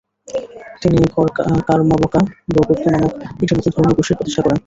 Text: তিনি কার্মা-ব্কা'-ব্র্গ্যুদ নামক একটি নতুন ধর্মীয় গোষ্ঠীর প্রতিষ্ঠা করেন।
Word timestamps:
তিনি 0.81 0.97
কার্মা-ব্কা'-ব্র্গ্যুদ 1.67 2.79
নামক 2.85 3.13
একটি 3.25 3.43
নতুন 3.49 3.71
ধর্মীয় 3.75 3.95
গোষ্ঠীর 3.97 4.17
প্রতিষ্ঠা 4.17 4.41
করেন। 4.43 4.57